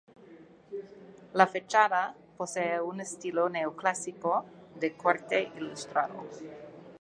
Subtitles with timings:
[1.33, 2.01] La fachada
[2.35, 4.45] posee un estilo neoclásico
[4.79, 6.25] de corte ilustrado.